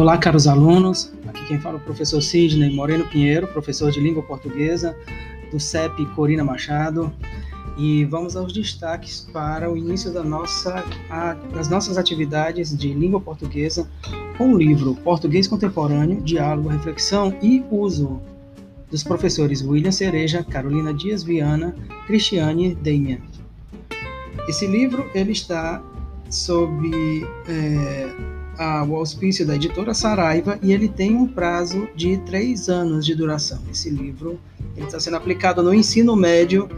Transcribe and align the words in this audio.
Olá, 0.00 0.16
caros 0.16 0.46
alunos. 0.46 1.12
Aqui 1.28 1.44
quem 1.44 1.60
fala 1.60 1.74
é 1.74 1.78
o 1.78 1.84
professor 1.84 2.22
Sidney 2.22 2.74
Moreno 2.74 3.06
Pinheiro, 3.06 3.46
professor 3.46 3.90
de 3.90 4.00
língua 4.00 4.22
portuguesa 4.22 4.96
do 5.52 5.60
CEP 5.60 6.06
Corina 6.14 6.42
Machado. 6.42 7.12
E 7.76 8.06
vamos 8.06 8.34
aos 8.34 8.50
destaques 8.50 9.28
para 9.30 9.70
o 9.70 9.76
início 9.76 10.10
da 10.10 10.24
nossa, 10.24 10.82
a, 11.10 11.34
das 11.54 11.68
nossas 11.68 11.98
atividades 11.98 12.74
de 12.74 12.94
língua 12.94 13.20
portuguesa 13.20 13.86
com 14.38 14.54
o 14.54 14.56
livro 14.56 14.94
Português 15.04 15.46
Contemporâneo, 15.46 16.22
Diálogo, 16.22 16.70
Reflexão 16.70 17.36
e 17.42 17.62
Uso, 17.70 18.22
dos 18.90 19.04
professores 19.04 19.60
William 19.60 19.92
Cereja, 19.92 20.42
Carolina 20.42 20.94
Dias 20.94 21.22
Viana, 21.22 21.76
Cristiane 22.06 22.74
Damian. 22.74 23.18
Esse 24.48 24.66
livro 24.66 25.10
ele 25.14 25.32
está 25.32 25.82
sob 26.30 26.90
é, 27.46 28.39
o 28.86 28.96
auspício 28.96 29.46
da 29.46 29.56
editora 29.56 29.94
Saraiva 29.94 30.58
e 30.62 30.72
ele 30.72 30.88
tem 30.88 31.16
um 31.16 31.26
prazo 31.26 31.88
de 31.96 32.18
três 32.18 32.68
anos 32.68 33.06
de 33.06 33.14
duração. 33.14 33.58
Esse 33.70 33.88
livro 33.88 34.38
está 34.76 35.00
sendo 35.00 35.16
aplicado 35.16 35.62
no 35.62 35.72
ensino 35.72 36.14
médio 36.14 36.68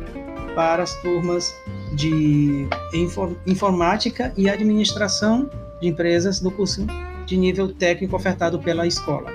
para 0.55 0.85
as 0.85 0.95
turmas 1.03 1.55
de 1.95 2.69
informática 3.47 4.33
e 4.37 4.49
administração 4.49 5.51
de 5.81 5.89
empresas 5.89 6.41
do 6.41 6.51
curso 6.51 6.87
de 7.27 7.37
nível 7.37 7.73
técnico 7.73 8.15
ofertado 8.15 8.59
pela 8.61 8.87
escola. 8.87 9.33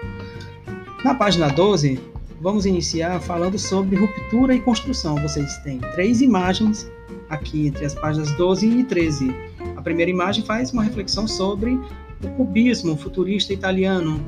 Na 1.04 1.16
página 1.16 1.50
12, 1.50 2.00
vamos 2.40 2.66
iniciar 2.66 3.20
falando 3.20 3.60
sobre 3.60 3.98
ruptura 3.98 4.54
e 4.54 4.62
construção. 4.62 5.16
Vocês 5.16 5.58
têm 5.58 5.80
três 5.94 6.22
imagens 6.22 6.90
aqui 7.30 7.68
entre 7.68 7.86
as 7.86 7.94
páginas 7.94 8.32
12 8.38 8.68
e 8.68 8.84
13. 8.84 9.36
A 9.76 9.82
primeira 9.82 10.10
imagem 10.10 10.46
faz 10.46 10.72
uma 10.72 10.84
reflexão 10.84 11.28
sobre 11.28 11.80
o 12.24 12.30
cubismo 12.30 12.98
futurista 12.98 13.54
italiano, 13.54 14.20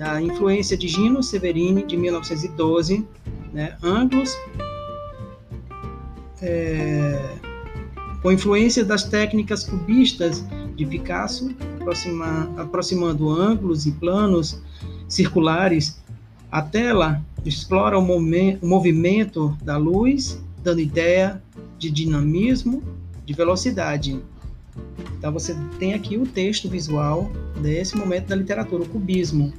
a 0.00 0.20
influência 0.20 0.76
de 0.76 0.88
Gino 0.88 1.22
Severini, 1.22 1.84
de 1.84 1.96
1912, 1.96 3.06
né, 3.52 3.76
ângulos, 3.82 4.36
é, 6.42 7.38
com 8.22 8.32
influência 8.32 8.84
das 8.84 9.04
técnicas 9.04 9.64
cubistas 9.64 10.44
de 10.74 10.84
Picasso, 10.84 11.54
aproxima, 11.80 12.50
aproximando 12.56 13.30
ângulos 13.30 13.86
e 13.86 13.92
planos 13.92 14.60
circulares, 15.08 16.02
a 16.50 16.62
tela 16.62 17.24
explora 17.44 17.98
o, 17.98 18.02
o 18.02 18.66
movimento 18.66 19.56
da 19.62 19.76
luz, 19.76 20.42
dando 20.62 20.80
ideia 20.80 21.42
de 21.78 21.90
dinamismo, 21.90 22.82
de 23.24 23.34
velocidade. 23.34 24.20
Então 25.18 25.32
você 25.32 25.56
tem 25.78 25.94
aqui 25.94 26.16
o 26.16 26.26
texto 26.26 26.68
visual 26.68 27.30
desse 27.60 27.96
momento 27.96 28.28
da 28.28 28.36
literatura, 28.36 28.82
o 28.82 28.88
cubismo. 28.88 29.52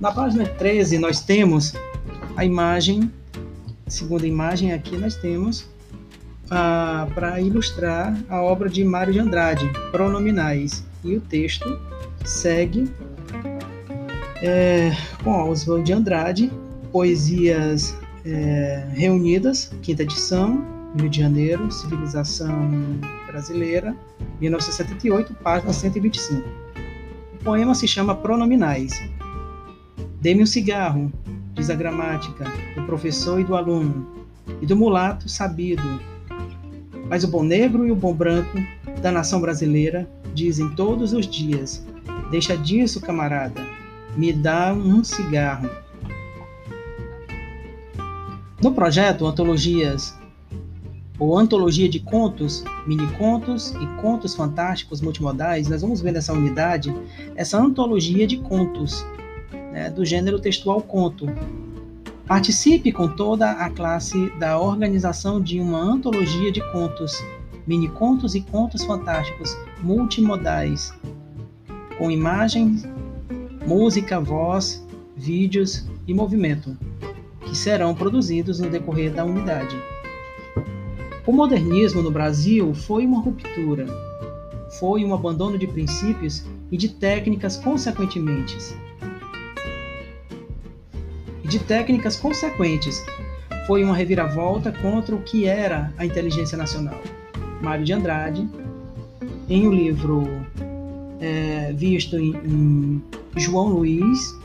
Na 0.00 0.12
página 0.12 0.44
13 0.46 0.98
nós 0.98 1.20
temos 1.20 1.74
a 2.36 2.44
imagem, 2.44 3.10
segunda 3.86 4.26
imagem 4.26 4.72
aqui 4.72 4.96
nós 4.96 5.16
temos 5.16 5.66
ah, 6.50 7.08
para 7.14 7.40
ilustrar 7.40 8.16
a 8.28 8.42
obra 8.42 8.68
de 8.68 8.84
Mário 8.84 9.12
de 9.12 9.18
Andrade, 9.18 9.70
Pronominais. 9.90 10.84
E 11.02 11.16
o 11.16 11.20
texto 11.20 11.78
segue 12.24 12.90
é, 14.42 14.92
com 15.22 15.50
Oswald 15.50 15.84
de 15.84 15.92
Andrade, 15.92 16.52
Poesias 16.92 17.96
é, 18.24 18.86
Reunidas, 18.92 19.72
quinta 19.82 20.02
edição, 20.02 20.73
Rio 20.96 21.10
de 21.10 21.18
Janeiro, 21.20 21.70
Civilização 21.72 22.70
Brasileira, 23.26 23.96
1978, 24.40 25.34
página 25.34 25.72
125. 25.72 26.48
O 27.34 27.44
poema 27.44 27.74
se 27.74 27.88
chama 27.88 28.14
Pronominais. 28.14 28.92
Dê-me 30.20 30.44
um 30.44 30.46
cigarro, 30.46 31.12
diz 31.52 31.68
a 31.68 31.74
gramática, 31.74 32.44
do 32.76 32.84
professor 32.84 33.40
e 33.40 33.44
do 33.44 33.56
aluno, 33.56 34.06
e 34.62 34.66
do 34.66 34.76
mulato 34.76 35.28
sabido. 35.28 35.82
Mas 37.08 37.24
o 37.24 37.28
bom 37.28 37.42
negro 37.42 37.86
e 37.86 37.90
o 37.90 37.96
bom 37.96 38.14
branco 38.14 38.56
da 39.02 39.10
nação 39.10 39.40
brasileira 39.40 40.08
dizem 40.32 40.70
todos 40.76 41.12
os 41.12 41.26
dias: 41.26 41.84
Deixa 42.30 42.56
disso, 42.56 43.00
camarada, 43.00 43.60
me 44.16 44.32
dá 44.32 44.72
um 44.72 45.02
cigarro. 45.02 45.68
No 48.62 48.72
projeto 48.72 49.26
Antologias 49.26 50.16
ou 51.18 51.38
antologia 51.38 51.88
de 51.88 52.00
contos, 52.00 52.64
mini-contos 52.86 53.72
e 53.80 53.86
contos 54.00 54.34
fantásticos 54.34 55.00
multimodais, 55.00 55.68
nós 55.68 55.82
vamos 55.82 56.00
ver 56.00 56.12
nessa 56.12 56.32
unidade 56.32 56.94
essa 57.36 57.58
antologia 57.58 58.26
de 58.26 58.38
contos, 58.38 59.06
né, 59.72 59.90
do 59.90 60.04
gênero 60.04 60.40
textual 60.40 60.80
conto. 60.82 61.26
Participe 62.26 62.90
com 62.90 63.06
toda 63.06 63.50
a 63.52 63.70
classe 63.70 64.30
da 64.38 64.58
organização 64.58 65.40
de 65.40 65.60
uma 65.60 65.78
antologia 65.78 66.50
de 66.50 66.60
contos, 66.72 67.22
mini-contos 67.66 68.34
e 68.34 68.40
contos 68.40 68.82
fantásticos 68.82 69.56
multimodais, 69.82 70.92
com 71.96 72.10
imagens, 72.10 72.84
música, 73.66 74.18
voz, 74.20 74.84
vídeos 75.16 75.86
e 76.08 76.14
movimento, 76.14 76.76
que 77.46 77.56
serão 77.56 77.94
produzidos 77.94 78.58
no 78.58 78.68
decorrer 78.68 79.12
da 79.12 79.24
unidade. 79.24 79.93
O 81.26 81.32
modernismo 81.32 82.02
no 82.02 82.10
Brasil 82.10 82.74
foi 82.74 83.06
uma 83.06 83.18
ruptura, 83.18 83.86
foi 84.78 85.02
um 85.04 85.14
abandono 85.14 85.56
de 85.56 85.66
princípios 85.66 86.44
e 86.70 86.76
de 86.76 86.90
técnicas 86.90 87.56
consequentemente. 87.56 88.58
De 91.42 91.58
técnicas 91.60 92.16
consequentes, 92.16 93.02
foi 93.66 93.82
uma 93.82 93.96
reviravolta 93.96 94.70
contra 94.70 95.14
o 95.14 95.22
que 95.22 95.46
era 95.46 95.94
a 95.96 96.04
inteligência 96.04 96.58
nacional. 96.58 97.00
Mário 97.62 97.86
de 97.86 97.94
Andrade, 97.94 98.46
em 99.48 99.66
um 99.66 99.72
livro 99.72 100.24
é, 101.20 101.72
visto 101.72 102.18
em, 102.18 102.34
em 102.44 103.02
João 103.34 103.68
Luiz, 103.68 104.38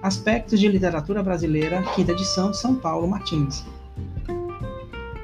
Aspectos 0.00 0.60
de 0.60 0.68
Literatura 0.68 1.24
Brasileira, 1.24 1.82
quinta 1.96 2.12
edição, 2.12 2.54
São 2.54 2.76
Paulo 2.76 3.08
Martins. 3.08 3.64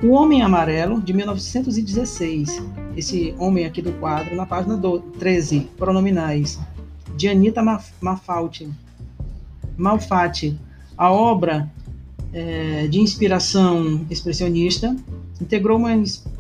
O 0.03 0.09
Homem 0.15 0.43
Amarelo, 0.43 1.01
de 1.01 1.13
1916. 1.13 2.61
Esse 2.97 3.33
homem 3.39 3.65
aqui 3.65 3.81
do 3.81 3.93
quadro, 3.93 4.35
na 4.35 4.45
página 4.45 4.77
do 4.77 4.99
13, 4.99 5.69
pronominais. 5.79 6.59
De 7.17 7.29
Anita 7.29 7.63
Malfatti. 8.01 8.69
Malfatti. 9.77 10.59
A 10.99 11.13
obra 11.13 11.71
é, 12.33 12.89
de 12.89 12.99
inspiração 12.99 14.05
expressionista 14.11 14.97
integrou 15.41 15.79
uma, 15.79 15.91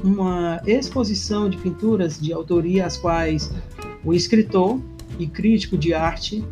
uma 0.03 0.61
exposição 0.67 1.49
de 1.49 1.57
pinturas 1.57 2.21
de 2.21 2.33
autoria 2.33 2.85
às 2.85 2.97
quais 2.97 3.49
o 4.05 4.13
escritor 4.13 4.81
e 5.21 5.27
crítico 5.29 5.79
de 5.79 5.95
arte 5.95 6.45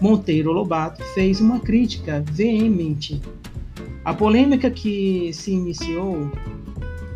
Monteiro 0.00 0.52
Lobato 0.52 1.02
fez 1.12 1.40
uma 1.40 1.58
crítica 1.58 2.24
veemente 2.30 3.20
a 4.04 4.12
polêmica 4.12 4.70
que 4.70 5.32
se 5.32 5.52
iniciou 5.52 6.30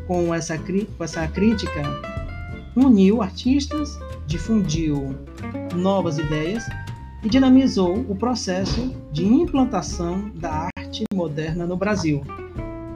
com 0.06 0.32
essa, 0.34 0.56
com 0.58 1.04
essa 1.04 1.26
crítica 1.28 1.82
uniu 2.76 3.22
artistas, 3.22 3.98
difundiu 4.26 5.16
novas 5.74 6.18
ideias 6.18 6.64
e 7.22 7.28
dinamizou 7.28 8.04
o 8.08 8.14
processo 8.14 8.94
de 9.10 9.24
implantação 9.24 10.30
da 10.34 10.68
arte 10.76 11.04
moderna 11.12 11.66
no 11.66 11.76
Brasil. 11.76 12.22